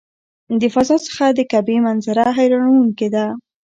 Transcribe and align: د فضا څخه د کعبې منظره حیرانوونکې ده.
د 0.59 0.63
فضا 0.73 0.97
څخه 1.07 1.25
د 1.37 1.39
کعبې 1.51 1.77
منظره 1.85 2.25
حیرانوونکې 2.37 3.07
ده. 3.15 3.25